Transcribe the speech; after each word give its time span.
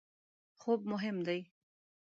خوب 0.61 0.79
مهم 0.91 1.17
دی 1.27 1.39